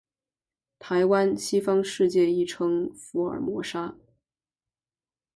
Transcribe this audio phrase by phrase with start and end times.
[0.79, 3.93] 台湾，西方世界亦称福尔摩沙。